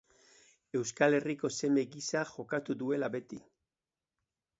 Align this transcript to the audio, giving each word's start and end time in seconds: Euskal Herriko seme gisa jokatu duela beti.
Euskal 0.77 1.17
Herriko 1.17 1.51
seme 1.57 1.83
gisa 1.91 2.23
jokatu 2.31 2.77
duela 2.81 3.11
beti. 3.17 3.39